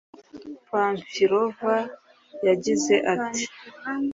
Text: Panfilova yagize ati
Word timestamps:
Panfilova 0.69 1.75
yagize 2.47 2.95
ati 3.13 3.45